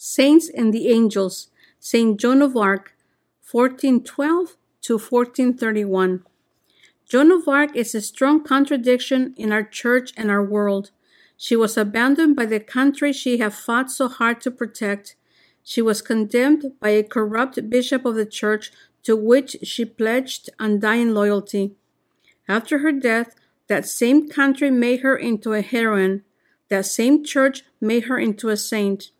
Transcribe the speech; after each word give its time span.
Saints 0.00 0.48
and 0.48 0.72
the 0.72 0.90
Angels, 0.90 1.48
Saint 1.80 2.20
Joan 2.20 2.40
of 2.40 2.56
Arc, 2.56 2.94
1412 3.50 4.56
to 4.82 4.92
1431. 4.92 6.22
Joan 7.04 7.32
of 7.32 7.48
Arc 7.48 7.74
is 7.74 7.96
a 7.96 8.00
strong 8.00 8.44
contradiction 8.44 9.34
in 9.36 9.50
our 9.50 9.64
church 9.64 10.12
and 10.16 10.30
our 10.30 10.44
world. 10.44 10.92
She 11.36 11.56
was 11.56 11.76
abandoned 11.76 12.36
by 12.36 12.46
the 12.46 12.60
country 12.60 13.12
she 13.12 13.38
had 13.38 13.52
fought 13.52 13.90
so 13.90 14.06
hard 14.06 14.40
to 14.42 14.52
protect. 14.52 15.16
She 15.64 15.82
was 15.82 16.00
condemned 16.00 16.74
by 16.78 16.90
a 16.90 17.02
corrupt 17.02 17.68
bishop 17.68 18.04
of 18.04 18.14
the 18.14 18.24
church 18.24 18.70
to 19.02 19.16
which 19.16 19.56
she 19.64 19.84
pledged 19.84 20.48
undying 20.60 21.12
loyalty. 21.12 21.74
After 22.46 22.78
her 22.78 22.92
death, 22.92 23.34
that 23.66 23.84
same 23.84 24.28
country 24.28 24.70
made 24.70 25.00
her 25.00 25.16
into 25.16 25.54
a 25.54 25.60
heroine. 25.60 26.22
That 26.68 26.86
same 26.86 27.24
church 27.24 27.64
made 27.80 28.04
her 28.04 28.18
into 28.18 28.48
a 28.48 28.56
saint. 28.56 29.10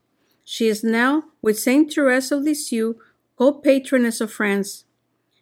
She 0.50 0.68
is 0.68 0.82
now 0.82 1.24
with 1.42 1.58
Saint 1.58 1.92
Therese 1.92 2.32
of 2.32 2.42
Lisieux, 2.42 2.94
co-patroness 3.36 4.18
of 4.22 4.32
France. 4.32 4.86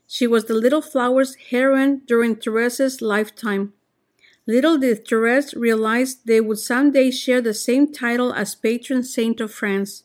She 0.09 0.27
was 0.27 0.47
the 0.47 0.55
Little 0.55 0.83
Flowers 0.83 1.37
heroine 1.51 2.03
during 2.09 2.35
Therese's 2.35 3.01
lifetime. 3.01 3.73
Little 4.49 4.79
did 4.79 5.07
Therese 5.07 5.55
realize 5.55 6.17
they 6.17 6.41
would 6.41 6.59
someday 6.59 7.13
share 7.13 7.41
the 7.41 7.55
same 7.55 7.93
title 7.93 8.33
as 8.33 8.57
patron 8.57 9.05
saint 9.05 9.41
of 9.41 9.55
France. 9.55 10.03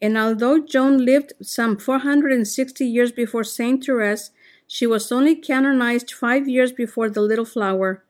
And 0.00 0.16
although 0.16 0.60
Joan 0.60 1.04
lived 1.04 1.32
some 1.42 1.76
460 1.76 2.86
years 2.86 3.10
before 3.10 3.42
Saint 3.42 3.84
Therese, 3.84 4.30
she 4.68 4.86
was 4.86 5.10
only 5.10 5.34
canonized 5.34 6.12
five 6.12 6.48
years 6.48 6.70
before 6.70 7.10
the 7.10 7.20
Little 7.20 7.44
Flower. 7.44 8.04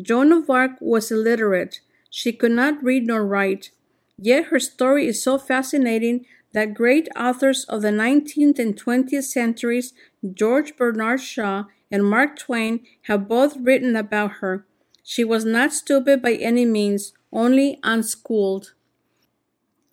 Joan 0.00 0.30
of 0.30 0.48
Arc 0.48 0.80
was 0.80 1.10
illiterate. 1.10 1.80
She 2.08 2.32
could 2.32 2.52
not 2.52 2.80
read 2.84 3.08
nor 3.08 3.26
write. 3.26 3.72
Yet 4.18 4.46
her 4.46 4.60
story 4.60 5.06
is 5.06 5.22
so 5.22 5.38
fascinating 5.38 6.26
that 6.52 6.74
great 6.74 7.08
authors 7.16 7.64
of 7.64 7.82
the 7.82 7.88
19th 7.88 8.58
and 8.58 8.80
20th 8.80 9.24
centuries, 9.24 9.92
George 10.32 10.76
Bernard 10.76 11.20
Shaw 11.20 11.64
and 11.90 12.04
Mark 12.04 12.38
Twain, 12.38 12.80
have 13.02 13.28
both 13.28 13.56
written 13.56 13.96
about 13.96 14.34
her. 14.40 14.66
She 15.02 15.24
was 15.24 15.44
not 15.44 15.72
stupid 15.72 16.22
by 16.22 16.34
any 16.34 16.64
means, 16.64 17.12
only 17.32 17.78
unschooled. 17.82 18.72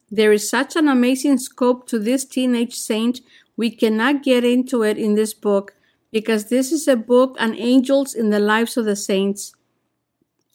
There 0.09 0.31
is 0.31 0.49
such 0.49 0.75
an 0.75 0.87
amazing 0.87 1.37
scope 1.39 1.87
to 1.87 1.97
this 1.97 2.25
teenage 2.25 2.75
saint, 2.75 3.21
we 3.57 3.69
cannot 3.69 4.23
get 4.23 4.43
into 4.43 4.83
it 4.83 4.97
in 4.97 5.15
this 5.15 5.33
book 5.33 5.75
because 6.11 6.45
this 6.45 6.71
is 6.71 6.87
a 6.87 6.95
book 6.95 7.35
on 7.39 7.55
angels 7.55 8.13
in 8.13 8.29
the 8.29 8.39
lives 8.39 8.75
of 8.75 8.85
the 8.85 8.95
saints. 8.95 9.53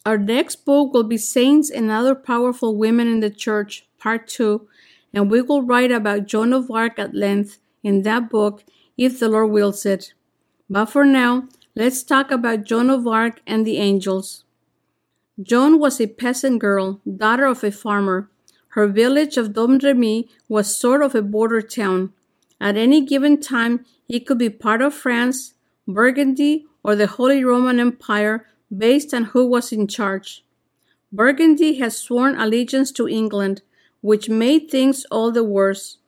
Our 0.07 0.19
next 0.19 0.65
book 0.65 0.95
will 0.95 1.03
be 1.03 1.19
Saints 1.19 1.69
and 1.69 1.91
Other 1.91 2.15
Powerful 2.15 2.77
Women 2.77 3.09
in 3.09 3.19
the 3.19 3.29
Church, 3.29 3.89
Part 3.99 4.29
2, 4.29 4.69
and 5.13 5.29
we 5.29 5.43
will 5.43 5.63
write 5.63 5.91
about 5.91 6.27
Joan 6.27 6.53
of 6.53 6.71
Arc 6.71 6.97
at 7.01 7.13
length 7.13 7.59
in 7.83 8.03
that 8.03 8.31
book 8.31 8.63
if 8.97 9.19
the 9.19 9.29
Lord 9.29 9.51
wills 9.51 9.85
it. 9.85 10.13
But 10.71 10.87
for 10.87 11.05
now, 11.05 11.49
let's 11.75 12.05
talk 12.05 12.31
about 12.31 12.63
Joan 12.63 12.89
of 12.89 13.05
Arc 13.05 13.41
and 13.49 13.67
the 13.67 13.79
angels. 13.79 14.45
Joan 15.43 15.81
was 15.81 16.01
a 16.01 16.07
peasant 16.07 16.61
girl, 16.61 17.01
daughter 17.05 17.47
of 17.47 17.65
a 17.65 17.73
farmer. 17.73 18.31
Her 18.79 18.87
village 18.87 19.37
of 19.37 19.55
Domremy 19.55 20.29
was 20.49 20.79
sort 20.79 21.03
of 21.03 21.17
a 21.17 21.21
border 21.23 21.63
town. 21.63 22.13
At 22.61 22.77
any 22.77 23.05
given 23.05 23.41
time, 23.41 23.85
it 24.09 24.25
could 24.25 24.39
be 24.39 24.51
part 24.51 24.83
of 24.83 24.95
France, 24.95 25.55
Burgundy, 25.89 26.67
or 26.85 26.95
the 26.95 27.09
Holy 27.09 27.43
Roman 27.43 27.81
Empire 27.81 28.47
based 28.75 29.13
on 29.15 29.25
who 29.25 29.47
was 29.47 29.73
in 29.73 29.87
charge. 29.87 30.45
Burgundy 31.13 31.75
had 31.75 31.93
sworn 31.93 32.39
allegiance 32.39 32.91
to 32.93 33.09
England, 33.09 33.63
which 34.01 34.29
made 34.29 34.71
things 34.71 35.05
all 35.11 35.31
the 35.31 35.45
worse. 35.45 35.99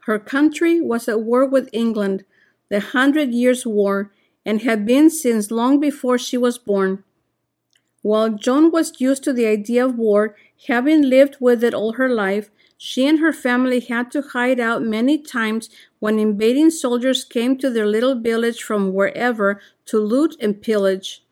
Her 0.00 0.18
country 0.18 0.80
was 0.80 1.08
at 1.08 1.20
war 1.20 1.46
with 1.46 1.68
England, 1.72 2.24
the 2.68 2.80
Hundred 2.80 3.30
Years' 3.30 3.66
War, 3.66 4.10
and 4.44 4.62
had 4.62 4.86
been 4.86 5.10
since 5.10 5.50
long 5.50 5.78
before 5.78 6.18
she 6.18 6.38
was 6.38 6.58
born. 6.58 7.04
While 8.02 8.30
Joan 8.30 8.70
was 8.70 9.00
used 9.00 9.24
to 9.24 9.32
the 9.32 9.46
idea 9.46 9.84
of 9.84 9.98
war, 9.98 10.36
having 10.66 11.02
lived 11.02 11.36
with 11.40 11.62
it 11.62 11.74
all 11.74 11.92
her 11.94 12.08
life, 12.08 12.50
she 12.76 13.06
and 13.06 13.18
her 13.18 13.32
family 13.32 13.80
had 13.80 14.10
to 14.12 14.22
hide 14.22 14.60
out 14.60 14.82
many 14.82 15.18
times 15.18 15.68
when 15.98 16.18
invading 16.18 16.70
soldiers 16.70 17.24
came 17.24 17.58
to 17.58 17.68
their 17.68 17.86
little 17.86 18.14
village 18.14 18.62
from 18.62 18.94
wherever 18.94 19.60
to 19.86 19.98
loot 19.98 20.36
and 20.40 20.62
pillage. 20.62 21.22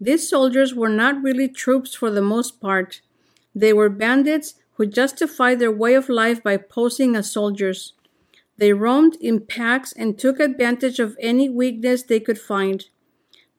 These 0.00 0.28
soldiers 0.28 0.74
were 0.74 0.88
not 0.88 1.22
really 1.22 1.48
troops 1.48 1.94
for 1.94 2.10
the 2.10 2.22
most 2.22 2.60
part. 2.60 3.02
They 3.54 3.72
were 3.72 3.90
bandits 3.90 4.54
who 4.74 4.86
justified 4.86 5.58
their 5.58 5.70
way 5.70 5.94
of 5.94 6.08
life 6.08 6.42
by 6.42 6.56
posing 6.56 7.14
as 7.14 7.30
soldiers. 7.30 7.92
They 8.56 8.72
roamed 8.72 9.16
in 9.20 9.40
packs 9.46 9.92
and 9.92 10.18
took 10.18 10.40
advantage 10.40 10.98
of 11.00 11.16
any 11.20 11.48
weakness 11.50 12.02
they 12.02 12.20
could 12.20 12.38
find. 12.38 12.86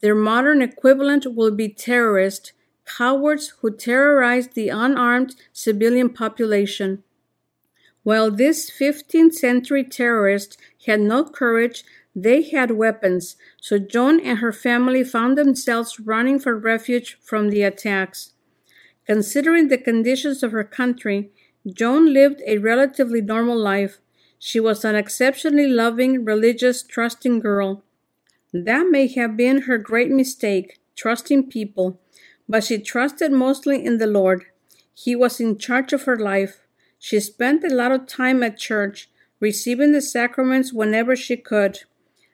Their 0.02 0.16
modern 0.16 0.64
equivalent 0.64 1.36
will 1.36 1.52
be 1.52 1.70
terrorists, 1.70 2.54
cowards 2.86 3.54
who 3.60 3.76
terrorize 3.76 4.48
the 4.48 4.70
unarmed 4.70 5.36
civilian 5.54 6.10
population. 6.10 7.04
While 8.04 8.32
these 8.32 8.70
15th 8.72 9.34
century 9.34 9.84
terrorists 9.84 10.58
had 10.88 11.02
no 11.02 11.24
courage, 11.24 11.84
they 12.16 12.44
had 12.44 12.72
weapons, 12.72 13.38
so 13.62 13.80
Joan 13.80 14.20
and 14.20 14.40
her 14.40 14.52
family 14.52 15.04
found 15.04 15.38
themselves 15.38 16.00
running 16.00 16.40
for 16.40 16.58
refuge 16.58 17.18
from 17.22 17.50
the 17.50 17.64
attacks. 17.64 18.34
Considering 19.06 19.70
the 19.70 19.78
conditions 19.78 20.44
of 20.44 20.52
her 20.52 20.64
country, 20.64 21.32
Joan 21.66 22.14
lived 22.14 22.42
a 22.46 22.58
relatively 22.58 23.22
normal 23.22 23.58
life. 23.58 24.00
She 24.38 24.60
was 24.60 24.84
an 24.84 24.96
exceptionally 24.96 25.68
loving, 25.68 26.26
religious, 26.26 26.84
trusting 26.84 27.40
girl. 27.40 27.84
That 28.52 28.88
may 28.90 29.08
have 29.08 29.38
been 29.38 29.62
her 29.62 29.78
great 29.78 30.10
mistake, 30.10 30.80
trusting 30.96 31.50
people, 31.50 32.00
but 32.50 32.66
she 32.66 32.78
trusted 32.78 33.32
mostly 33.32 33.86
in 33.86 33.98
the 33.98 34.08
Lord. 34.08 34.46
He 34.94 35.16
was 35.16 35.40
in 35.40 35.58
charge 35.58 35.94
of 35.94 36.04
her 36.04 36.18
life. 36.18 36.68
She 37.00 37.20
spent 37.20 37.64
a 37.64 37.74
lot 37.74 37.92
of 37.94 38.08
time 38.08 38.44
at 38.44 38.58
church, 38.58 39.10
receiving 39.40 39.94
the 39.94 40.02
sacraments 40.02 40.74
whenever 40.74 41.16
she 41.16 41.38
could. 41.38 41.80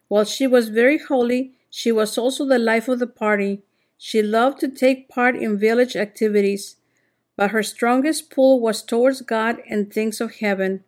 While 0.08 0.26
she 0.26 0.48
was 0.48 0.70
very 0.70 0.98
holy, 0.98 1.54
she 1.70 1.92
was 1.92 2.18
also 2.18 2.46
the 2.46 2.60
life 2.60 2.88
of 2.88 3.00
the 3.00 3.08
party. 3.08 3.64
She 3.98 4.22
loved 4.22 4.60
to 4.62 4.68
take 4.68 5.10
part 5.10 5.36
in 5.36 5.60
village 5.60 5.96
activities, 5.96 6.78
but 7.36 7.52
her 7.52 7.64
strongest 7.64 8.30
pull 8.30 8.60
was 8.60 8.82
towards 8.82 9.22
God 9.22 9.58
and 9.70 9.92
things 9.92 10.22
of 10.22 10.36
heaven. 10.36 10.84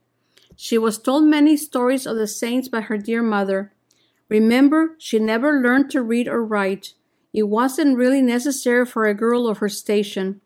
She 0.56 0.78
was 0.78 0.98
told 0.98 1.24
many 1.24 1.58
stories 1.58 2.06
of 2.06 2.18
the 2.18 2.28
saints 2.28 2.68
by 2.68 2.82
her 2.82 2.98
dear 2.98 3.24
mother. 3.24 3.74
Remember, 4.30 4.96
she 4.98 5.20
never 5.20 5.62
learned 5.62 5.90
to 5.92 6.02
read 6.02 6.28
or 6.28 6.44
write. 6.44 6.94
It 7.34 7.44
wasn't 7.44 7.98
really 7.98 8.22
necessary 8.22 8.86
for 8.86 9.06
a 9.06 9.14
girl 9.14 9.48
of 9.48 9.60
her 9.60 9.70
station. 9.70 10.42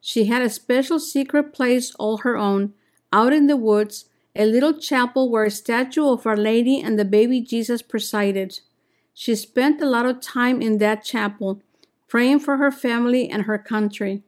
She 0.00 0.26
had 0.26 0.42
a 0.42 0.50
special 0.50 1.00
secret 1.00 1.52
place 1.52 1.94
all 1.98 2.18
her 2.18 2.36
own, 2.36 2.74
out 3.12 3.32
in 3.32 3.46
the 3.46 3.56
woods, 3.56 4.04
a 4.36 4.44
little 4.44 4.78
chapel 4.78 5.30
where 5.30 5.44
a 5.44 5.50
statue 5.50 6.06
of 6.06 6.26
Our 6.26 6.36
Lady 6.36 6.80
and 6.80 6.98
the 6.98 7.04
baby 7.04 7.40
Jesus 7.40 7.82
presided. 7.82 8.60
She 9.14 9.34
spent 9.34 9.80
a 9.80 9.88
lot 9.88 10.06
of 10.06 10.20
time 10.20 10.60
in 10.60 10.78
that 10.78 11.04
chapel, 11.04 11.62
praying 12.06 12.40
for 12.40 12.58
her 12.58 12.70
family 12.70 13.28
and 13.28 13.42
her 13.42 13.58
country. 13.58 14.22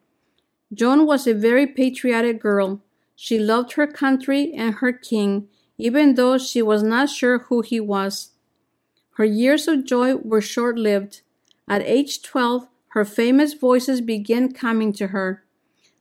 Joan 0.72 1.06
was 1.06 1.26
a 1.26 1.34
very 1.34 1.66
patriotic 1.66 2.41
girl. 2.41 2.80
She 3.14 3.38
loved 3.38 3.72
her 3.72 3.86
country 3.86 4.52
and 4.52 4.76
her 4.76 4.92
king, 4.92 5.48
even 5.76 6.14
though 6.14 6.38
she 6.38 6.62
was 6.62 6.82
not 6.82 7.08
sure 7.08 7.38
who 7.38 7.60
he 7.60 7.80
was. 7.80 8.30
Her 9.16 9.25
years 9.25 9.69
of 9.69 9.84
joy 9.84 10.16
were 10.16 10.40
short 10.40 10.78
lived. 10.78 11.22
At 11.69 11.82
age 11.82 12.22
12, 12.22 12.69
her 12.88 13.04
famous 13.04 13.52
voices 13.52 14.00
began 14.00 14.52
coming 14.52 14.92
to 14.94 15.08
her. 15.08 15.44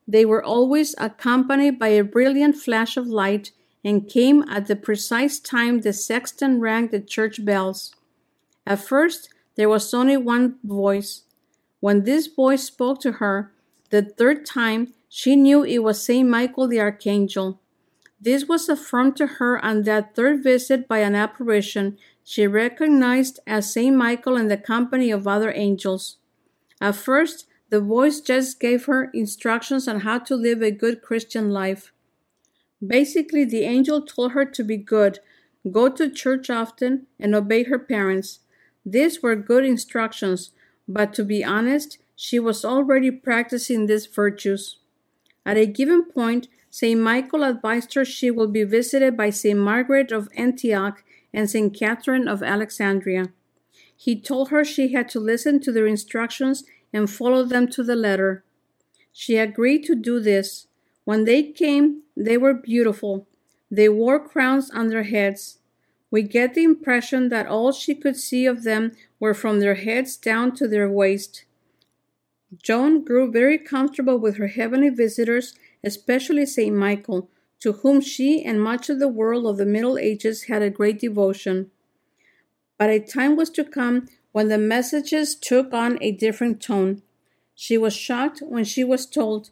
They 0.07 0.23
were 0.23 0.43
always 0.43 0.95
accompanied 0.97 1.77
by 1.77 1.89
a 1.89 2.03
brilliant 2.03 2.55
flash 2.55 2.95
of 2.95 3.07
light 3.07 3.51
and 3.87 4.09
came 4.09 4.43
at 4.49 4.67
the 4.67 4.75
precise 4.75 5.39
time 5.39 5.79
the 5.79 5.93
sexton 5.93 6.59
rang 6.59 6.89
the 6.89 6.99
church 6.99 7.45
bells. 7.45 7.95
At 8.65 8.79
first, 8.79 9.29
there 9.55 9.69
was 9.69 9.93
only 9.93 10.17
one 10.17 10.57
voice. 10.61 11.23
When 11.79 12.03
this 12.03 12.27
voice 12.27 12.63
spoke 12.65 12.99
to 12.99 13.13
her, 13.13 13.53
the 13.89 14.01
third 14.01 14.45
time, 14.45 14.93
she 15.07 15.37
knew 15.37 15.63
it 15.63 15.77
was 15.79 16.03
Saint 16.03 16.27
Michael 16.27 16.67
the 16.67 16.81
Archangel. 16.81 17.61
This 18.19 18.45
was 18.45 18.67
affirmed 18.67 19.15
to 19.17 19.27
her 19.39 19.63
on 19.63 19.83
that 19.83 20.13
third 20.15 20.43
visit 20.43 20.85
by 20.85 20.97
an 20.97 21.15
apparition 21.15 21.97
she 22.25 22.45
recognized 22.45 23.39
as 23.47 23.71
Saint 23.71 23.95
Michael 23.95 24.35
in 24.35 24.49
the 24.49 24.57
company 24.57 25.11
of 25.11 25.29
other 25.29 25.53
angels. 25.55 26.17
At 26.81 26.95
first, 26.95 27.47
the 27.69 27.79
voice 27.79 28.19
just 28.19 28.59
gave 28.59 28.83
her 28.87 29.09
instructions 29.13 29.87
on 29.87 30.01
how 30.01 30.19
to 30.19 30.35
live 30.35 30.61
a 30.61 30.71
good 30.71 31.01
Christian 31.01 31.51
life. 31.51 31.93
Basically, 32.85 33.43
the 33.43 33.63
angel 33.63 34.01
told 34.01 34.33
her 34.33 34.45
to 34.45 34.63
be 34.63 34.77
good, 34.77 35.19
go 35.71 35.89
to 35.89 36.09
church 36.09 36.49
often, 36.49 37.07
and 37.19 37.33
obey 37.33 37.63
her 37.63 37.79
parents. 37.79 38.39
These 38.85 39.21
were 39.21 39.35
good 39.35 39.65
instructions, 39.65 40.51
but 40.87 41.13
to 41.15 41.23
be 41.23 41.43
honest, 41.43 41.97
she 42.15 42.39
was 42.39 42.63
already 42.63 43.11
practicing 43.11 43.85
these 43.85 44.05
virtues. 44.05 44.77
At 45.45 45.57
a 45.57 45.65
given 45.65 46.03
point, 46.03 46.47
St. 46.69 46.99
Michael 46.99 47.43
advised 47.43 47.93
her 47.95 48.05
she 48.05 48.29
will 48.29 48.47
be 48.47 48.63
visited 48.63 49.17
by 49.17 49.29
St. 49.29 49.57
Margaret 49.57 50.11
of 50.11 50.29
Antioch 50.35 51.03
and 51.33 51.49
St. 51.49 51.73
Catherine 51.73 52.27
of 52.27 52.43
Alexandria. 52.43 53.31
He 53.95 54.19
told 54.19 54.49
her 54.49 54.63
she 54.63 54.93
had 54.93 55.09
to 55.09 55.19
listen 55.19 55.59
to 55.61 55.71
their 55.71 55.87
instructions 55.87 56.63
and 56.93 57.09
follow 57.09 57.43
them 57.43 57.67
to 57.69 57.83
the 57.83 57.95
letter. 57.95 58.43
She 59.11 59.37
agreed 59.37 59.83
to 59.85 59.95
do 59.95 60.19
this. 60.19 60.67
When 61.03 61.23
they 61.23 61.43
came, 61.43 62.03
they 62.17 62.37
were 62.37 62.53
beautiful. 62.53 63.27
They 63.69 63.87
wore 63.87 64.19
crowns 64.19 64.71
on 64.71 64.87
their 64.87 65.03
heads. 65.03 65.59
We 66.09 66.23
get 66.23 66.53
the 66.53 66.63
impression 66.63 67.29
that 67.29 67.47
all 67.47 67.71
she 67.71 67.93
could 67.93 68.15
see 68.15 68.45
of 68.45 68.63
them 68.63 68.93
were 69.19 69.33
from 69.33 69.59
their 69.59 69.75
heads 69.75 70.17
down 70.17 70.55
to 70.55 70.67
their 70.67 70.89
waist. 70.89 71.45
Joan 72.63 73.03
grew 73.03 73.29
very 73.29 73.57
comfortable 73.57 74.17
with 74.17 74.37
her 74.37 74.47
heavenly 74.47 74.89
visitors, 74.89 75.53
especially 75.83 76.45
St. 76.45 76.75
Michael, 76.75 77.29
to 77.59 77.73
whom 77.73 78.01
she 78.01 78.43
and 78.43 78.61
much 78.61 78.89
of 78.89 78.99
the 78.99 79.07
world 79.07 79.45
of 79.45 79.57
the 79.57 79.65
Middle 79.65 79.97
Ages 79.97 80.43
had 80.43 80.61
a 80.61 80.69
great 80.69 80.99
devotion. 80.99 81.69
But 82.79 82.89
a 82.89 82.99
time 82.99 83.35
was 83.35 83.49
to 83.51 83.63
come 83.63 84.07
when 84.31 84.47
the 84.47 84.57
messages 84.57 85.35
took 85.35 85.73
on 85.73 85.97
a 86.01 86.11
different 86.11 86.61
tone. 86.61 87.01
She 87.53 87.77
was 87.77 87.93
shocked 87.93 88.41
when 88.45 88.63
she 88.63 88.83
was 88.83 89.05
told, 89.05 89.49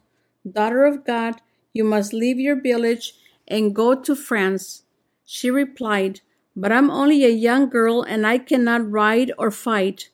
Daughter 0.50 0.84
of 0.84 1.04
God, 1.04 1.42
you 1.76 1.84
must 1.84 2.12
leave 2.12 2.40
your 2.40 2.60
village 2.60 3.14
and 3.46 3.74
go 3.74 3.94
to 3.94 4.16
France. 4.16 4.82
She 5.24 5.50
replied, 5.50 6.20
But 6.56 6.72
I'm 6.72 6.90
only 6.90 7.24
a 7.24 7.28
young 7.28 7.68
girl 7.68 8.02
and 8.02 8.26
I 8.26 8.38
cannot 8.38 8.90
ride 8.90 9.30
or 9.38 9.50
fight. 9.50 10.10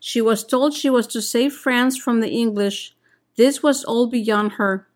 She 0.00 0.20
was 0.20 0.44
told 0.44 0.74
she 0.74 0.90
was 0.90 1.06
to 1.08 1.22
save 1.22 1.54
France 1.54 1.96
from 1.96 2.20
the 2.20 2.28
English. 2.28 2.94
This 3.36 3.62
was 3.62 3.84
all 3.84 4.06
beyond 4.06 4.52
her. 4.52 4.86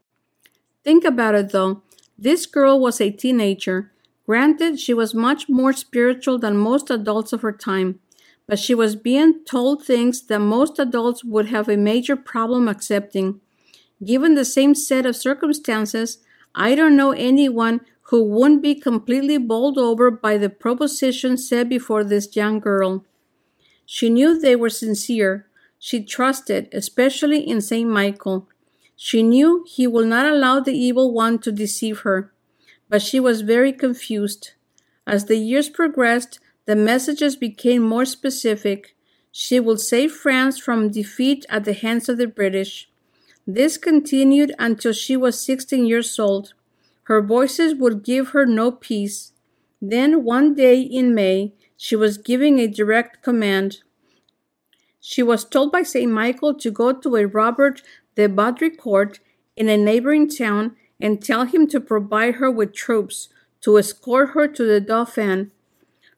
Think 0.84 1.04
about 1.04 1.34
it 1.34 1.50
though. 1.52 1.82
This 2.18 2.46
girl 2.46 2.80
was 2.80 3.00
a 3.00 3.10
teenager. 3.10 3.92
Granted, 4.26 4.78
she 4.78 4.92
was 4.92 5.14
much 5.14 5.48
more 5.48 5.72
spiritual 5.72 6.38
than 6.38 6.56
most 6.58 6.90
adults 6.90 7.32
of 7.32 7.40
her 7.42 7.52
time, 7.52 8.00
but 8.46 8.58
she 8.58 8.74
was 8.74 8.96
being 8.96 9.44
told 9.44 9.84
things 9.84 10.26
that 10.26 10.40
most 10.40 10.78
adults 10.78 11.24
would 11.24 11.46
have 11.46 11.68
a 11.68 11.76
major 11.76 12.16
problem 12.16 12.68
accepting. 12.68 13.40
Given 14.04 14.34
the 14.34 14.44
same 14.44 14.74
set 14.74 15.06
of 15.06 15.16
circumstances, 15.16 16.18
I 16.54 16.74
don't 16.74 16.96
know 16.96 17.12
anyone 17.12 17.80
who 18.02 18.24
wouldn't 18.24 18.62
be 18.62 18.74
completely 18.74 19.38
bowled 19.38 19.76
over 19.76 20.10
by 20.10 20.38
the 20.38 20.48
proposition 20.48 21.36
set 21.36 21.68
before 21.68 22.04
this 22.04 22.34
young 22.34 22.58
girl. 22.58 23.04
She 23.84 24.08
knew 24.08 24.38
they 24.38 24.56
were 24.56 24.70
sincere. 24.70 25.46
She 25.78 26.02
trusted, 26.02 26.68
especially 26.72 27.40
in 27.40 27.60
St. 27.60 27.88
Michael. 27.88 28.48
She 28.96 29.22
knew 29.22 29.64
he 29.68 29.86
would 29.86 30.06
not 30.06 30.26
allow 30.26 30.60
the 30.60 30.76
evil 30.76 31.12
one 31.12 31.38
to 31.40 31.52
deceive 31.52 32.00
her. 32.00 32.32
But 32.88 33.02
she 33.02 33.20
was 33.20 33.42
very 33.42 33.72
confused. 33.72 34.52
As 35.06 35.26
the 35.26 35.36
years 35.36 35.68
progressed, 35.68 36.40
the 36.66 36.76
messages 36.76 37.36
became 37.36 37.82
more 37.82 38.04
specific. 38.04 38.96
She 39.30 39.60
would 39.60 39.80
save 39.80 40.12
France 40.12 40.58
from 40.58 40.90
defeat 40.90 41.46
at 41.48 41.64
the 41.64 41.72
hands 41.72 42.08
of 42.08 42.18
the 42.18 42.26
British. 42.26 42.87
This 43.50 43.78
continued 43.78 44.54
until 44.58 44.92
she 44.92 45.16
was 45.16 45.40
16 45.40 45.86
years 45.86 46.18
old. 46.18 46.52
Her 47.04 47.22
voices 47.22 47.74
would 47.74 48.04
give 48.04 48.28
her 48.28 48.44
no 48.44 48.70
peace. 48.70 49.32
Then, 49.80 50.22
one 50.22 50.54
day 50.54 50.82
in 50.82 51.14
May, 51.14 51.54
she 51.74 51.96
was 51.96 52.18
giving 52.18 52.58
a 52.58 52.66
direct 52.66 53.22
command. 53.22 53.78
She 55.00 55.22
was 55.22 55.46
told 55.46 55.72
by 55.72 55.82
St. 55.82 56.12
Michael 56.12 56.52
to 56.56 56.70
go 56.70 56.92
to 56.92 57.16
a 57.16 57.24
Robert 57.24 57.80
de 58.16 58.28
Baudricourt 58.28 59.18
in 59.56 59.70
a 59.70 59.78
neighboring 59.78 60.28
town 60.28 60.76
and 61.00 61.24
tell 61.24 61.46
him 61.46 61.66
to 61.68 61.80
provide 61.80 62.34
her 62.34 62.50
with 62.50 62.74
troops 62.74 63.30
to 63.62 63.78
escort 63.78 64.32
her 64.32 64.46
to 64.46 64.66
the 64.66 64.78
Dauphin. 64.78 65.52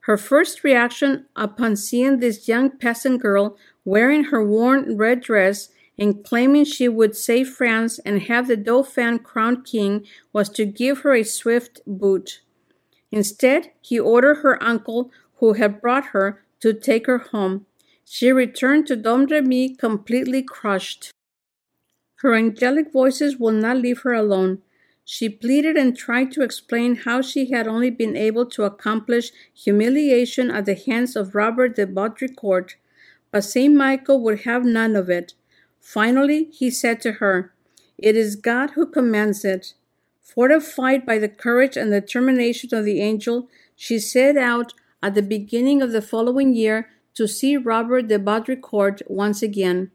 Her 0.00 0.16
first 0.16 0.64
reaction 0.64 1.26
upon 1.36 1.76
seeing 1.76 2.18
this 2.18 2.48
young 2.48 2.70
peasant 2.70 3.22
girl 3.22 3.56
wearing 3.84 4.24
her 4.24 4.44
worn 4.44 4.96
red 4.96 5.20
dress 5.20 5.68
and 6.00 6.24
claiming 6.24 6.64
she 6.64 6.88
would 6.88 7.14
save 7.14 7.50
France 7.50 7.98
and 8.00 8.22
have 8.22 8.48
the 8.48 8.56
Dauphin 8.56 9.18
crowned 9.18 9.66
king 9.66 10.06
was 10.32 10.48
to 10.48 10.64
give 10.64 11.00
her 11.00 11.14
a 11.14 11.22
swift 11.22 11.82
boot. 11.86 12.40
Instead, 13.12 13.70
he 13.82 14.00
ordered 14.00 14.36
her 14.36 14.60
uncle, 14.62 15.10
who 15.36 15.52
had 15.52 15.80
brought 15.80 16.06
her, 16.06 16.42
to 16.60 16.72
take 16.72 17.06
her 17.06 17.18
home. 17.18 17.66
She 18.04 18.32
returned 18.32 18.86
to 18.86 18.96
Domremy 18.96 19.78
completely 19.78 20.42
crushed. 20.42 21.10
Her 22.16 22.34
angelic 22.34 22.92
voices 22.92 23.36
will 23.36 23.52
not 23.52 23.76
leave 23.76 24.00
her 24.00 24.14
alone. 24.14 24.62
She 25.04 25.28
pleaded 25.28 25.76
and 25.76 25.96
tried 25.96 26.32
to 26.32 26.42
explain 26.42 26.96
how 26.96 27.20
she 27.20 27.50
had 27.50 27.66
only 27.66 27.90
been 27.90 28.16
able 28.16 28.46
to 28.46 28.64
accomplish 28.64 29.32
humiliation 29.54 30.50
at 30.50 30.66
the 30.66 30.74
hands 30.74 31.16
of 31.16 31.34
Robert 31.34 31.76
de 31.76 31.86
Baudricourt, 31.86 32.76
but 33.30 33.44
St. 33.44 33.74
Michael 33.74 34.20
would 34.22 34.40
have 34.40 34.64
none 34.64 34.96
of 34.96 35.10
it. 35.10 35.34
Finally, 35.80 36.44
he 36.52 36.70
said 36.70 37.00
to 37.00 37.12
her, 37.12 37.52
It 37.98 38.16
is 38.16 38.36
God 38.36 38.70
who 38.70 38.86
commands 38.86 39.44
it. 39.44 39.74
Fortified 40.22 41.04
by 41.04 41.18
the 41.18 41.28
courage 41.28 41.76
and 41.76 41.90
determination 41.90 42.72
of 42.74 42.84
the 42.84 43.00
angel, 43.00 43.48
she 43.74 43.98
set 43.98 44.36
out 44.36 44.72
at 45.02 45.14
the 45.14 45.22
beginning 45.22 45.82
of 45.82 45.92
the 45.92 46.02
following 46.02 46.54
year 46.54 46.88
to 47.14 47.26
see 47.26 47.56
Robert 47.56 48.08
de 48.08 48.18
Baudricourt 48.18 49.02
once 49.08 49.42
again. 49.42 49.90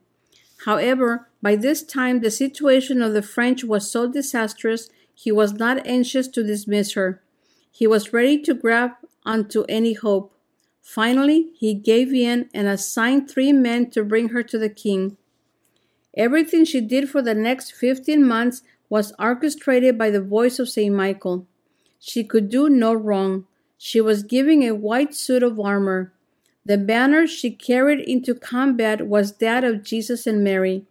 However, 0.66 1.30
by 1.42 1.56
this 1.56 1.84
time 1.84 2.20
the 2.20 2.32
situation 2.32 3.02
of 3.02 3.14
the 3.14 3.22
French 3.22 3.64
was 3.64 3.90
so 3.90 4.12
disastrous 4.12 4.90
he 5.14 5.32
was 5.32 5.54
not 5.54 5.86
anxious 5.88 6.28
to 6.30 6.44
dismiss 6.44 6.94
her. 6.94 7.22
He 7.72 7.88
was 7.88 8.12
ready 8.12 8.42
to 8.44 8.54
grab 8.54 8.92
onto 9.26 9.64
any 9.70 9.94
hope. 9.94 10.34
Finally, 10.82 11.52
he 11.58 11.74
gave 11.74 12.14
in 12.14 12.50
and 12.54 12.68
assigned 12.68 13.30
three 13.30 13.54
men 13.54 13.90
to 13.92 14.04
bring 14.04 14.30
her 14.30 14.44
to 14.44 14.58
the 14.58 14.70
king. 14.70 15.18
Everything 16.16 16.64
she 16.64 16.82
did 16.82 17.10
for 17.10 17.22
the 17.22 17.34
next 17.34 17.72
15 17.72 18.26
months 18.26 18.62
was 18.90 19.14
orchestrated 19.20 19.98
by 19.98 20.10
the 20.10 20.22
voice 20.22 20.60
of 20.60 20.70
St. 20.70 20.94
Michael. 20.94 21.46
She 22.00 22.24
could 22.24 22.50
do 22.50 22.70
no 22.70 22.94
wrong. 22.94 23.46
She 23.78 24.00
was 24.00 24.24
giving 24.24 24.64
a 24.64 24.76
white 24.76 25.14
suit 25.14 25.44
of 25.44 25.60
armor. 25.60 26.14
The 26.66 26.78
banner 26.78 27.28
she 27.28 27.52
carried 27.52 28.00
into 28.00 28.34
combat 28.34 29.08
was 29.08 29.34
that 29.38 29.64
of 29.64 29.84
Jesus 29.84 30.26
and 30.26 30.44
Mary. 30.44 30.86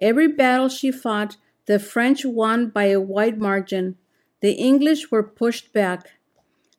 Every 0.00 0.28
battle 0.28 0.68
she 0.68 0.90
fought, 0.90 1.36
the 1.66 1.78
French 1.78 2.24
won 2.24 2.68
by 2.68 2.84
a 2.84 3.00
wide 3.00 3.38
margin. 3.38 3.96
The 4.40 4.52
English 4.52 5.10
were 5.10 5.22
pushed 5.22 5.72
back. 5.72 6.12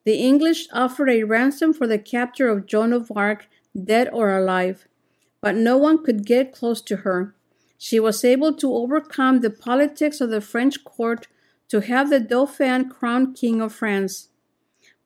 The 0.04 0.16
English 0.16 0.68
offered 0.72 1.10
a 1.10 1.24
ransom 1.24 1.74
for 1.74 1.88
the 1.88 1.98
capture 1.98 2.50
of 2.50 2.68
Joan 2.68 2.94
of 2.94 3.12
Arc, 3.16 3.48
dead 3.76 4.10
or 4.12 4.36
alive. 4.36 4.88
But 5.42 5.56
no 5.56 5.78
one 5.78 6.04
could 6.04 6.26
get 6.26 6.54
close 6.54 6.82
to 6.82 6.98
her. 6.98 7.34
She 7.78 8.00
was 8.00 8.24
able 8.24 8.54
to 8.54 8.74
overcome 8.74 9.42
the 9.42 9.50
politics 9.50 10.22
of 10.22 10.30
the 10.30 10.42
French 10.42 10.84
court 10.84 11.28
to 11.70 11.82
have 11.82 12.10
the 12.10 12.20
Dauphin 12.20 12.90
crowned 12.90 13.36
King 13.36 13.62
of 13.62 13.74
France. 13.74 14.30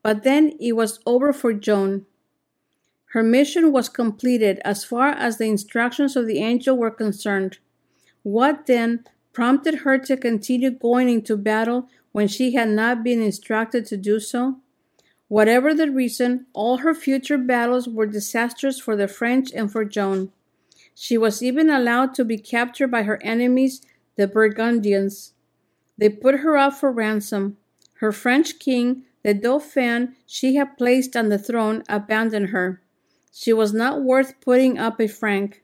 But 0.04 0.24
then 0.24 0.54
it 0.60 0.74
was 0.74 1.00
over 1.06 1.34
for 1.34 1.54
Joan. 1.54 2.06
Her 3.14 3.24
mission 3.24 3.72
was 3.72 3.90
completed 3.90 4.62
as 4.64 4.86
far 4.86 5.10
as 5.10 5.38
the 5.38 5.46
instructions 5.46 6.16
of 6.16 6.28
the 6.28 6.40
angel 6.40 6.78
were 6.78 6.92
concerned. 6.92 7.58
What 8.22 8.68
then 8.68 9.04
prompted 9.34 9.80
her 9.80 9.98
to 9.98 10.18
continue 10.18 10.70
going 10.70 11.10
into 11.10 11.36
battle 11.36 11.88
when 12.12 12.28
she 12.28 12.54
had 12.54 12.70
not 12.70 13.04
been 13.04 13.22
instructed 13.22 13.86
to 13.88 13.98
do 13.98 14.20
so? 14.20 14.58
Whatever 15.28 15.74
the 15.74 15.92
reason, 15.92 16.46
all 16.54 16.78
her 16.78 16.94
future 16.94 17.38
battles 17.38 17.88
were 17.88 18.06
disastrous 18.06 18.80
for 18.80 18.96
the 18.96 19.08
French 19.08 19.52
and 19.54 19.72
for 19.72 19.86
Joan. 19.86 20.32
She 21.02 21.18
was 21.18 21.42
even 21.42 21.70
allowed 21.70 22.14
to 22.16 22.26
be 22.26 22.38
captured 22.38 22.92
by 22.92 23.04
her 23.04 23.24
enemies, 23.24 23.82
the 24.18 24.28
Burgundians. 24.28 25.32
They 25.98 26.10
put 26.10 26.42
her 26.42 26.58
up 26.58 26.74
for 26.74 26.92
ransom. 26.92 27.56
Her 28.02 28.12
French 28.12 28.60
king, 28.60 29.04
the 29.24 29.34
Dauphin 29.34 30.18
she 30.26 30.56
had 30.56 30.78
placed 30.78 31.16
on 31.16 31.30
the 31.30 31.38
throne, 31.38 31.84
abandoned 31.88 32.50
her. 32.50 32.82
She 33.32 33.54
was 33.54 33.72
not 33.72 34.04
worth 34.04 34.42
putting 34.42 34.78
up 34.78 35.00
a 35.00 35.08
franc. 35.08 35.64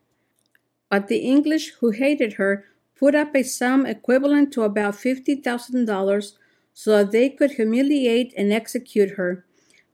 But 0.90 1.10
the 1.10 1.18
English, 1.18 1.74
who 1.82 1.90
hated 1.90 2.34
her, 2.34 2.64
put 2.98 3.14
up 3.14 3.36
a 3.36 3.44
sum 3.44 3.86
equivalent 3.86 4.54
to 4.54 4.64
about 4.64 4.94
$50,000 4.94 6.32
so 6.74 6.92
that 6.92 7.12
they 7.12 7.30
could 7.30 7.52
humiliate 7.52 8.34
and 8.38 8.54
execute 8.54 9.18
her. 9.18 9.46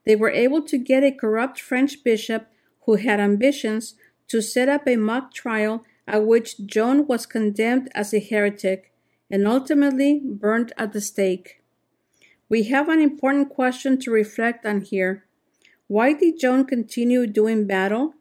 They 0.05 0.15
were 0.15 0.29
able 0.29 0.62
to 0.62 0.77
get 0.77 1.03
a 1.03 1.12
corrupt 1.12 1.60
French 1.60 2.03
bishop 2.03 2.45
who 2.86 2.98
had 2.98 3.19
ambitions 3.19 3.95
to 4.31 4.41
set 4.41 4.69
up 4.69 4.88
a 4.88 4.95
mock 4.95 5.33
trial 5.33 5.83
at 6.07 6.25
which 6.25 6.65
Joan 6.65 7.05
was 7.05 7.25
condemned 7.25 7.89
as 7.93 8.13
a 8.13 8.19
heretic 8.21 8.93
and 9.29 9.45
ultimately 9.45 10.21
burned 10.23 10.71
at 10.77 10.93
the 10.93 11.01
stake. 11.01 11.61
We 12.47 12.63
have 12.63 12.88
an 12.88 13.01
important 13.01 13.50
question 13.50 14.00
to 14.00 14.09
reflect 14.09 14.65
on 14.65 14.81
here. 14.81 15.25
Why 15.88 16.13
did 16.13 16.39
Joan 16.39 16.63
continue 16.63 17.27
doing 17.27 17.67
battle? 17.67 18.13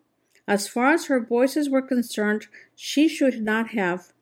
As 0.48 0.66
far 0.66 0.94
as 0.94 1.06
her 1.06 1.24
voices 1.24 1.70
were 1.70 1.80
concerned, 1.80 2.48
she 2.74 3.06
should 3.06 3.40
not 3.40 3.68
have. 3.68 4.12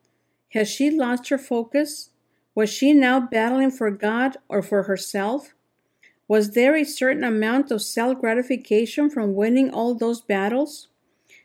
Has 0.49 0.69
she 0.69 0.91
lost 0.91 1.29
her 1.29 1.39
focus? 1.39 2.11
Was 2.53 2.69
she 2.69 2.93
now 2.93 3.19
battling 3.19 3.71
for 3.71 3.89
God 3.89 4.37
or 4.47 4.61
for 4.61 4.83
herself? 4.83 5.55
Was 6.27 6.51
there 6.51 6.75
a 6.75 6.83
certain 6.83 7.23
amount 7.23 7.71
of 7.71 7.81
self 7.81 8.19
gratification 8.19 9.09
from 9.09 9.33
winning 9.33 9.71
all 9.71 9.95
those 9.95 10.21
battles? 10.21 10.89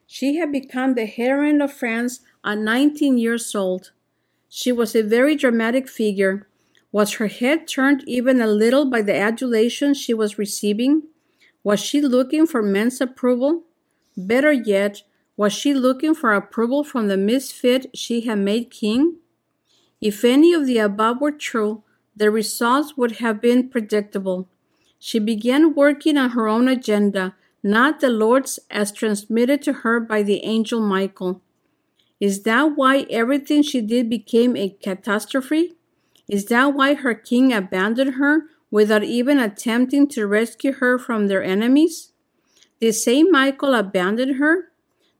She 0.07 0.37
had 0.37 0.53
become 0.53 0.95
the 0.95 1.07
heroine 1.07 1.61
of 1.61 1.73
France 1.73 2.21
at 2.45 2.59
19 2.59 3.19
years 3.19 3.55
old. 3.55 3.93
She 4.49 4.71
was 4.71 4.95
a 4.95 5.03
very 5.03 5.35
dramatic 5.35 5.89
figure. 5.89 6.47
Was 6.93 7.15
her 7.15 7.27
head 7.27 7.67
turned 7.67 8.05
even 8.07 8.41
a 8.41 8.47
little 8.47 8.85
by 8.85 9.03
the 9.03 9.17
adulation 9.17 9.95
she 9.95 10.15
was 10.15 10.39
receiving? 10.39 11.05
Was 11.65 11.81
she 11.81 12.01
looking 12.01 12.47
for 12.47 12.63
men's 12.63 13.01
approval? 13.01 13.65
Better 14.17 14.53
yet, 14.53 15.03
was 15.37 15.53
she 15.53 15.75
looking 15.75 16.15
for 16.15 16.33
approval 16.33 16.85
from 16.85 17.09
the 17.09 17.17
misfit 17.17 17.87
she 17.95 18.21
had 18.21 18.39
made 18.39 18.71
king? 18.71 19.17
If 20.01 20.25
any 20.25 20.53
of 20.53 20.67
the 20.67 20.79
above 20.79 21.21
were 21.21 21.33
true, 21.33 21.83
the 22.15 22.31
results 22.31 22.97
would 22.97 23.13
have 23.13 23.41
been 23.41 23.69
predictable. 23.69 24.49
She 24.99 25.19
began 25.19 25.75
working 25.75 26.17
on 26.17 26.31
her 26.31 26.47
own 26.47 26.69
agenda, 26.69 27.35
not 27.65 28.01
the 28.01 28.11
Lord's 28.11 28.61
as 28.71 28.93
transmitted 28.93 29.63
to 29.63 29.73
her 29.73 29.99
by 29.99 30.23
the 30.23 30.45
angel 30.45 30.81
Michael. 30.81 31.41
Is 32.21 32.43
that 32.43 32.77
why 32.77 33.07
everything 33.09 33.63
she 33.63 33.81
did 33.81 34.11
became 34.11 34.55
a 34.55 34.69
catastrophe? 34.69 35.73
Is 36.29 36.45
that 36.47 36.75
why 36.75 36.93
her 36.93 37.15
king 37.15 37.55
abandoned 37.55 38.15
her 38.17 38.43
without 38.71 39.03
even 39.03 39.39
attempting 39.39 40.07
to 40.09 40.27
rescue 40.27 40.73
her 40.73 40.99
from 40.99 41.27
their 41.27 41.43
enemies? 41.43 42.13
Did 42.81 42.93
Saint 42.93 43.33
Michael 43.33 43.75
abandon 43.75 44.35
her? 44.35 44.71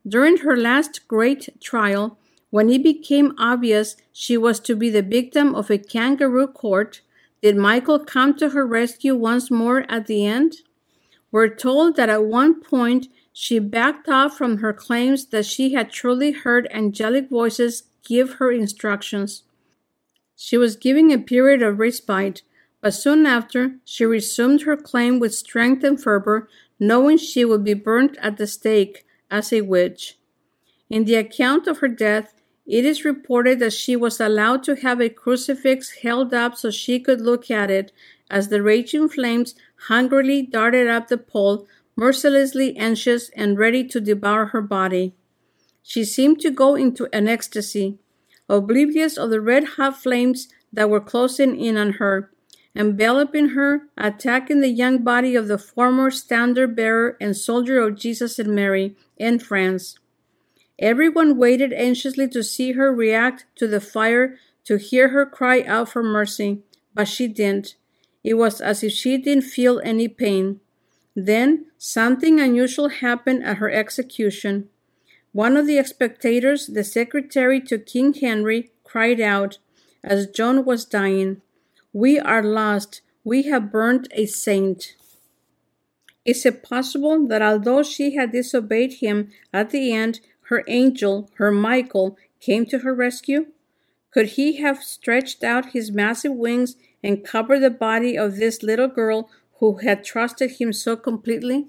During 0.07 0.39
her 0.39 0.57
last 0.57 1.09
great 1.09 1.63
trial, 1.63 2.19
when 2.51 2.69
it 2.69 2.83
became 2.83 3.35
obvious 3.39 3.97
she 4.13 4.37
was 4.37 4.61
to 4.61 4.77
be 4.77 4.91
the 4.91 5.03
victim 5.03 5.55
of 5.55 5.71
a 5.71 5.79
kangaroo 5.79 6.47
court, 6.47 7.01
did 7.41 7.57
Michael 7.57 7.99
come 7.99 8.37
to 8.37 8.51
her 8.51 8.67
rescue 8.67 9.15
once 9.15 9.51
more 9.51 9.87
at 9.89 10.07
the 10.07 10.27
end? 10.27 10.57
We're 11.35 11.53
told 11.53 11.97
that 11.97 12.09
at 12.09 12.27
one 12.27 12.61
point 12.61 13.09
she 13.33 13.59
backed 13.59 14.09
off 14.09 14.39
from 14.39 14.59
her 14.59 14.73
claims 14.73 15.27
that 15.31 15.45
she 15.45 15.73
had 15.73 15.91
truly 15.91 16.31
heard 16.31 16.69
angelic 16.71 17.29
voices 17.29 17.83
give 18.05 18.35
her 18.35 18.53
instructions. 18.53 19.43
She 20.37 20.57
was 20.57 20.77
given 20.77 21.11
a 21.11 21.19
period 21.19 21.61
of 21.61 21.81
respite, 21.81 22.43
but 22.81 22.95
soon 22.95 23.27
after 23.27 23.79
she 23.85 24.05
resumed 24.05 24.63
her 24.63 24.77
claim 24.77 25.19
with 25.19 25.35
strength 25.35 25.83
and 25.83 26.01
fervor, 26.01 26.49
knowing 26.79 27.19
she 27.19 27.45
would 27.45 27.65
be 27.65 27.75
burnt 27.75 28.17
at 28.19 28.37
the 28.37 28.47
stake 28.47 29.05
as 29.29 29.53
a 29.53 29.63
witch. 29.63 30.17
In 30.89 31.05
the 31.05 31.17
account 31.17 31.67
of 31.67 31.79
her 31.79 31.89
death, 31.89 32.33
it 32.65 32.85
is 32.85 33.05
reported 33.05 33.59
that 33.59 33.73
she 33.73 33.97
was 33.97 34.21
allowed 34.21 34.63
to 34.63 34.77
have 34.77 35.01
a 35.01 35.09
crucifix 35.09 35.99
held 36.03 36.33
up 36.33 36.55
so 36.55 36.71
she 36.71 37.01
could 37.01 37.21
look 37.21 37.51
at 37.51 37.73
it 37.73 37.91
as 38.31 38.49
the 38.49 38.63
raging 38.63 39.09
flames 39.09 39.57
hungrily 39.89 40.43
darted 40.43 40.89
up 40.89 41.09
the 41.09 41.19
pole, 41.19 41.67
mercilessly 41.97 42.77
anxious 42.77 43.31
and 43.37 43.59
ready 43.59 43.85
to 43.85 44.01
devour 44.01 44.47
her 44.47 44.63
body. 44.63 45.15
She 45.83 46.05
seemed 46.05 46.41
to 46.41 46.51
go 46.51 46.75
into 46.75 47.09
an 47.13 47.29
ecstasy, 47.29 47.99
oblivious 48.49 49.17
of 49.17 49.31
the 49.31 49.41
red 49.41 49.65
hot 49.77 50.03
flames 50.03 50.49
that 50.73 50.89
were 50.89 51.01
closing 51.01 51.61
in 51.61 51.77
on 51.77 51.93
her, 51.95 52.31
enveloping 52.75 53.51
her, 53.51 53.89
attacking 53.97 54.61
the 54.61 54.69
young 54.69 55.05
body 55.05 55.37
of 55.37 55.47
the 55.47 55.59
former 55.59 56.11
standard 56.11 56.75
bearer 56.75 57.17
and 57.21 57.37
soldier 57.37 57.81
of 57.81 57.97
Jesus 57.97 58.39
and 58.39 58.55
Mary 58.55 58.97
in 59.17 59.39
France. 59.39 59.97
Everyone 60.79 61.37
waited 61.37 61.73
anxiously 61.73 62.29
to 62.29 62.43
see 62.43 62.73
her 62.73 62.93
react 62.93 63.45
to 63.57 63.69
the 63.69 63.81
fire, 63.81 64.37
to 64.65 64.77
hear 64.77 65.11
her 65.11 65.25
cry 65.25 65.63
out 65.63 65.89
for 65.89 66.03
mercy, 66.03 66.63
but 66.95 67.07
she 67.07 67.29
didn't. 67.29 67.77
It 68.25 68.35
was 68.35 68.61
as 68.63 68.83
if 68.83 68.93
she 68.93 69.19
didn't 69.19 69.45
feel 69.45 69.81
any 69.85 70.09
pain. 70.09 70.61
Then 71.15 71.67
something 71.79 72.41
unusual 72.41 72.89
happened 72.89 73.45
at 73.45 73.59
her 73.59 73.71
execution. 73.71 74.69
One 75.33 75.57
of 75.57 75.67
the 75.67 75.83
spectators, 75.85 76.67
the 76.69 76.85
secretary 76.85 77.61
to 77.63 77.79
King 77.79 78.15
Henry, 78.15 78.71
cried 78.83 79.21
out, 79.21 79.59
as 80.03 80.27
John 80.27 80.65
was 80.65 80.85
dying, 80.85 81.43
We 81.93 82.19
are 82.19 82.43
lost. 82.43 83.03
We 83.23 83.43
have 83.43 83.73
burnt 83.73 84.09
a 84.13 84.27
saint. 84.27 84.97
Is 86.25 86.47
it 86.47 86.63
possible 86.63 87.27
that 87.29 87.43
although 87.43 87.83
she 87.83 88.15
had 88.15 88.33
disobeyed 88.33 88.95
him 88.95 89.31
at 89.53 89.71
the 89.71 89.93
end, 89.93 90.21
her 90.49 90.65
angel, 90.69 91.31
her 91.35 91.51
Michael, 91.51 92.17
came 92.41 92.67
to 92.67 92.79
her 92.79 92.95
rescue? 92.95 93.47
Could 94.11 94.31
he 94.39 94.57
have 94.57 94.83
stretched 94.83 95.43
out 95.43 95.73
his 95.73 95.91
massive 95.91 96.33
wings 96.33 96.77
and 97.05 97.25
covered 97.25 97.61
the 97.61 97.71
body 97.71 98.17
of 98.17 98.37
this 98.37 98.63
little 98.63 98.89
girl 98.89 99.29
who 99.59 99.77
had 99.77 100.03
trusted 100.03 100.53
him 100.53 100.73
so 100.73 100.97
completely? 100.97 101.69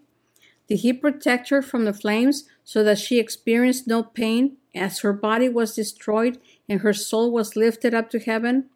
Did 0.68 0.80
he 0.80 0.94
protect 0.94 1.50
her 1.50 1.62
from 1.62 1.84
the 1.86 1.94
flames 1.94 2.46
so 2.63 2.84
that 2.84 2.98
she 2.98 3.20
experienced 3.20 3.86
no 3.86 4.01
pain 4.01 4.58
as 4.74 5.00
her 5.00 5.13
body 5.13 5.50
was 5.50 5.75
destroyed 5.75 6.39
and 6.70 6.80
her 6.80 6.94
soul 6.94 7.32
was 7.32 7.56
lifted 7.56 7.94
up 7.94 8.10
to 8.12 8.20
heaven? 8.20 8.70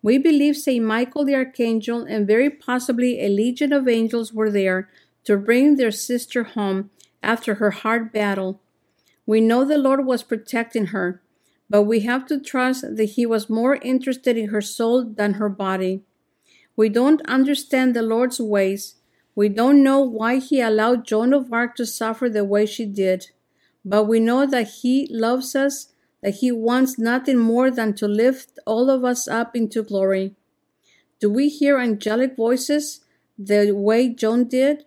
We 0.00 0.16
believe 0.18 0.56
St. 0.56 0.84
Michael 0.84 1.24
the 1.24 1.34
Archangel 1.34 2.04
and 2.04 2.26
very 2.26 2.48
possibly 2.48 3.20
a 3.20 3.28
legion 3.28 3.72
of 3.72 3.88
angels 3.88 4.32
were 4.32 4.50
there 4.50 4.88
to 5.24 5.36
bring 5.36 5.76
their 5.76 5.90
sister 5.90 6.44
home 6.44 6.90
after 7.22 7.56
her 7.56 7.72
hard 7.72 8.12
battle 8.12 8.60
we 9.26 9.40
know 9.40 9.64
the 9.64 9.76
Lord 9.76 10.06
was 10.06 10.22
protecting 10.22 10.86
her, 10.86 11.20
but 11.68 11.82
we 11.82 12.00
have 12.00 12.26
to 12.26 12.40
trust 12.40 12.96
that 12.96 13.04
He 13.04 13.26
was 13.26 13.50
more 13.50 13.76
interested 13.76 14.36
in 14.36 14.48
her 14.48 14.60
soul 14.60 15.04
than 15.04 15.34
her 15.34 15.48
body. 15.48 16.02
We 16.76 16.88
don't 16.88 17.22
understand 17.26 17.94
the 17.94 18.02
Lord's 18.02 18.40
ways. 18.40 18.96
We 19.34 19.48
don't 19.48 19.82
know 19.82 20.00
why 20.00 20.38
He 20.38 20.60
allowed 20.60 21.06
Joan 21.06 21.32
of 21.32 21.52
Arc 21.52 21.76
to 21.76 21.86
suffer 21.86 22.28
the 22.28 22.44
way 22.44 22.66
she 22.66 22.86
did, 22.86 23.30
but 23.84 24.04
we 24.04 24.20
know 24.20 24.46
that 24.46 24.68
He 24.82 25.08
loves 25.10 25.54
us, 25.54 25.92
that 26.22 26.36
He 26.36 26.52
wants 26.52 26.98
nothing 26.98 27.38
more 27.38 27.70
than 27.70 27.94
to 27.94 28.08
lift 28.08 28.58
all 28.66 28.90
of 28.90 29.04
us 29.04 29.26
up 29.26 29.56
into 29.56 29.82
glory. 29.82 30.34
Do 31.18 31.30
we 31.30 31.48
hear 31.48 31.78
angelic 31.78 32.36
voices 32.36 33.00
the 33.38 33.72
way 33.72 34.08
Joan 34.08 34.48
did? 34.48 34.84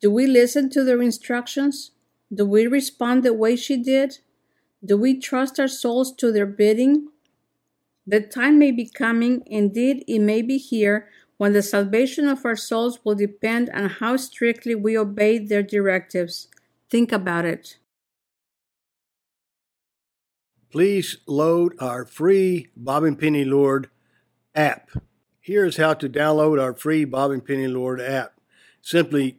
Do 0.00 0.10
we 0.10 0.26
listen 0.26 0.68
to 0.70 0.82
their 0.82 1.00
instructions? 1.00 1.92
Do 2.34 2.44
we 2.44 2.66
respond 2.66 3.22
the 3.22 3.32
way 3.32 3.54
she 3.54 3.76
did? 3.76 4.18
Do 4.84 4.96
we 4.96 5.20
trust 5.20 5.60
our 5.60 5.68
souls 5.68 6.12
to 6.16 6.32
their 6.32 6.46
bidding? 6.46 7.08
The 8.06 8.20
time 8.20 8.58
may 8.58 8.72
be 8.72 8.88
coming, 8.88 9.42
indeed, 9.46 10.04
it 10.08 10.18
may 10.18 10.42
be 10.42 10.58
here, 10.58 11.08
when 11.36 11.52
the 11.52 11.62
salvation 11.62 12.26
of 12.26 12.44
our 12.44 12.56
souls 12.56 12.98
will 13.04 13.14
depend 13.14 13.70
on 13.70 13.88
how 13.88 14.16
strictly 14.16 14.74
we 14.74 14.98
obey 14.98 15.38
their 15.38 15.62
directives. 15.62 16.48
Think 16.90 17.12
about 17.12 17.44
it. 17.44 17.78
Please 20.70 21.18
load 21.26 21.74
our 21.78 22.04
free 22.04 22.68
Bob 22.76 23.04
and 23.04 23.18
Penny 23.18 23.44
Lord 23.44 23.88
app. 24.54 24.90
Here's 25.40 25.76
how 25.76 25.94
to 25.94 26.08
download 26.08 26.60
our 26.60 26.74
free 26.74 27.04
Bob 27.04 27.30
and 27.30 27.44
Penny 27.44 27.68
Lord 27.68 28.00
app. 28.00 28.40
Simply 28.80 29.38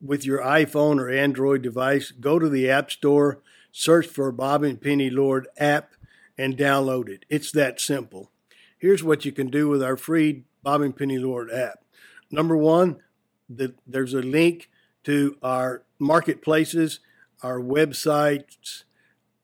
with 0.00 0.24
your 0.24 0.40
iPhone 0.40 0.98
or 0.98 1.10
Android 1.10 1.62
device, 1.62 2.10
go 2.12 2.38
to 2.38 2.48
the 2.48 2.70
App 2.70 2.90
Store, 2.90 3.40
search 3.72 4.06
for 4.06 4.32
Bob 4.32 4.62
and 4.62 4.80
Penny 4.80 5.10
Lord 5.10 5.48
app, 5.58 5.92
and 6.36 6.56
download 6.56 7.08
it. 7.08 7.24
It's 7.28 7.52
that 7.52 7.80
simple. 7.80 8.30
Here's 8.78 9.04
what 9.04 9.26
you 9.26 9.32
can 9.32 9.48
do 9.48 9.68
with 9.68 9.82
our 9.82 9.96
free 9.96 10.44
Bob 10.62 10.80
and 10.80 10.96
Penny 10.96 11.18
Lord 11.18 11.50
app. 11.50 11.84
Number 12.30 12.56
one, 12.56 12.96
the, 13.48 13.74
there's 13.86 14.14
a 14.14 14.22
link 14.22 14.70
to 15.04 15.36
our 15.42 15.82
marketplaces, 15.98 17.00
our 17.42 17.60
websites, 17.60 18.84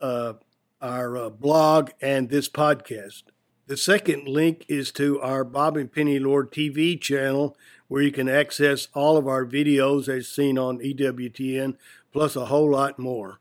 uh, 0.01 0.35
our 0.81 1.17
uh, 1.17 1.31
blog, 1.31 1.91
and 2.01 2.31
this 2.31 2.49
podcast. 2.49 3.25
The 3.67 3.77
second 3.77 4.29
link 4.29 4.65
is 4.69 4.93
to 4.93 5.21
our 5.21 5.43
Bob 5.45 5.77
and 5.77 5.93
Penny 5.93 6.19
Lord 6.19 6.53
TV 6.53 7.01
channel, 7.01 7.57
where 7.89 8.03
you 8.03 8.13
can 8.13 8.29
access 8.29 8.89
all 8.95 9.17
of 9.17 9.27
our 9.27 9.45
videos 9.45 10.09
as 10.09 10.29
seen 10.29 10.57
on 10.57 10.79
EWTN, 10.79 11.77
plus 12.13 12.37
a 12.37 12.47
whole 12.47 12.71
lot 12.71 12.99
more. 12.99 13.41